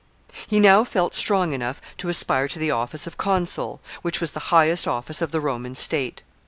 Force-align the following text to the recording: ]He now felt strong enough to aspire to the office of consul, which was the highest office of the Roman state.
]He 0.47 0.59
now 0.59 0.83
felt 0.83 1.13
strong 1.13 1.53
enough 1.53 1.79
to 1.99 2.09
aspire 2.09 2.47
to 2.47 2.57
the 2.57 2.71
office 2.71 3.05
of 3.05 3.19
consul, 3.19 3.81
which 4.01 4.19
was 4.19 4.31
the 4.31 4.39
highest 4.49 4.87
office 4.87 5.21
of 5.21 5.29
the 5.31 5.39
Roman 5.39 5.75
state. 5.75 6.23